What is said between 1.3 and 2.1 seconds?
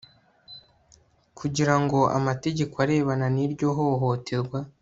kugira ngo